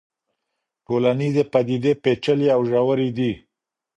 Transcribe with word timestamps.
ټولنيزې 0.85 1.43
پديدې 1.53 1.91
پېچلې 2.03 2.47
او 2.55 2.61
ژورې 2.69 3.09
دي. 3.17 3.31